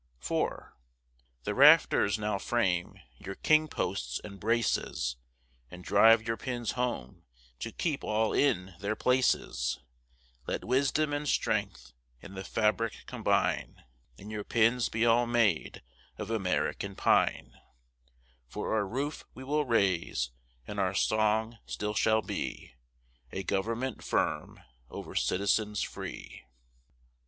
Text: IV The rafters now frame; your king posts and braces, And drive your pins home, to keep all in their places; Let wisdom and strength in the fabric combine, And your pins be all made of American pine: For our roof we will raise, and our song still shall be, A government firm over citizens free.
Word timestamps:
IV 0.19 0.49
The 1.43 1.53
rafters 1.53 2.17
now 2.17 2.39
frame; 2.39 2.99
your 3.19 3.35
king 3.35 3.67
posts 3.67 4.19
and 4.23 4.39
braces, 4.39 5.15
And 5.69 5.83
drive 5.83 6.27
your 6.27 6.37
pins 6.37 6.71
home, 6.71 7.23
to 7.59 7.71
keep 7.71 8.03
all 8.03 8.33
in 8.33 8.73
their 8.79 8.95
places; 8.95 9.77
Let 10.47 10.65
wisdom 10.65 11.13
and 11.13 11.27
strength 11.29 11.93
in 12.19 12.33
the 12.33 12.43
fabric 12.43 13.03
combine, 13.05 13.83
And 14.17 14.31
your 14.31 14.43
pins 14.43 14.89
be 14.89 15.05
all 15.05 15.27
made 15.27 15.83
of 16.17 16.31
American 16.31 16.95
pine: 16.95 17.53
For 18.47 18.73
our 18.73 18.87
roof 18.87 19.23
we 19.35 19.43
will 19.43 19.65
raise, 19.65 20.31
and 20.65 20.79
our 20.79 20.95
song 20.95 21.59
still 21.67 21.93
shall 21.93 22.23
be, 22.23 22.73
A 23.31 23.43
government 23.43 24.03
firm 24.03 24.63
over 24.89 25.13
citizens 25.13 25.83
free. 25.83 26.43